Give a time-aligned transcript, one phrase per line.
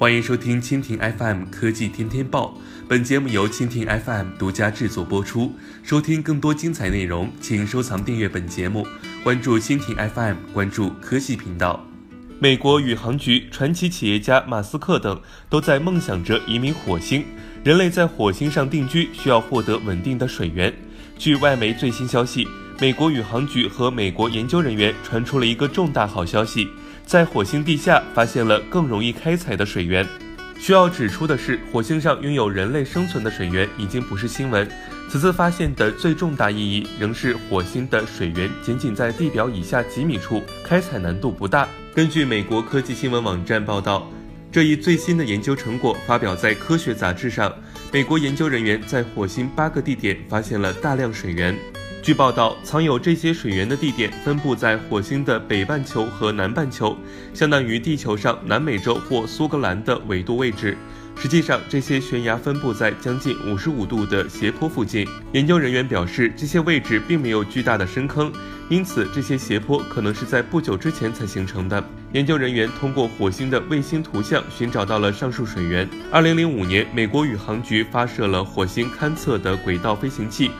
[0.00, 2.56] 欢迎收听蜻蜓 FM 科技天天报，
[2.88, 5.54] 本节目由蜻蜓 FM 独家制作播出。
[5.82, 8.86] 收听更多精彩内容，请收藏订阅本节目，
[9.22, 11.84] 关注蜻蜓 FM，关注科技频道。
[12.38, 15.20] 美国宇航局、传奇企业家马斯克等
[15.50, 17.22] 都在梦想着移民火星。
[17.62, 20.74] 人类在火星上定居需要获得稳定的水源。
[21.18, 22.48] 据外媒最新消息，
[22.80, 26.66] 美国宇航局和美国研究人员传出了一个重大好消息。
[27.10, 30.06] 在火星地下发现了更容易开采的水源。
[30.60, 34.70] 需要指出的是，火星上拥有人类生存的水源已经不是新闻。
[35.10, 41.66] 此次发现的最重大意义仍是火星的水源仅仅在地表以下几米处，开采难度不大。
[41.92, 44.08] 根据美国科技新闻网站报道，
[44.52, 47.52] 这一最新的研究成果发表在科学杂志上。
[47.92, 51.58] 美国研究人员在火星八个地点发现了大量水源。
[52.02, 56.96] 据报道，藏有这些水源的地点分布在火星的北半球和南半球，
[57.34, 60.76] 相当于地球上南美洲或苏格兰的纬度位置。
[61.14, 65.06] 实际上，这些悬崖分布在将近五十五度的斜坡附近。
[65.32, 68.32] 研究人员表示，这些位置并没有巨大的深坑，
[68.70, 71.84] 因此这些斜坡可能是在不久之前才形成的。
[72.12, 75.86] 研究人员通过火星的卫星图像寻找到了上述水源。
[76.10, 80.50] 二零零五年，美国宇航局发射了火星勘测的轨道飞行器。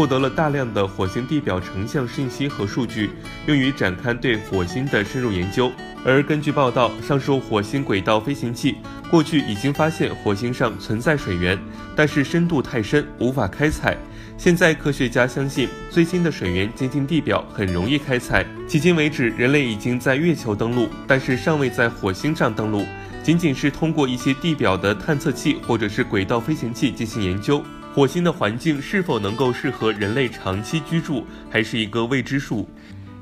[0.00, 3.10] 获得了大量的火星地表成像信息和数据，
[3.44, 5.70] 用于展开对火星的深入研究。
[6.06, 8.78] 而根据报道，上述火星轨道飞行器
[9.10, 11.58] 过去已经发现火星上存在水源，
[11.94, 13.94] 但是深度太深，无法开采。
[14.38, 18.42] 现在科学家相信，最新的水源接近地表，很容易开采。
[18.66, 22.86] 迄今为止，人类已经在月球登陆，但是尚未在火星上登陆，
[23.22, 27.62] 仅仅是通过一些地表的探测器或者是轨道飞行器进行研究。
[27.92, 32.68] 火星的环境是否能够适合人类长期居住，还是一个未知数。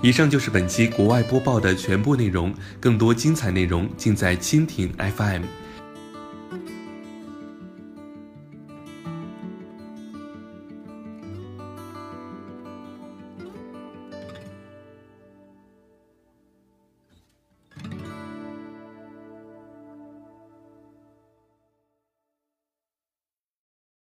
[0.02, 5.43] 以上就是本期国外播报的全部内容，更多精彩内容尽在蜻蜓 FM。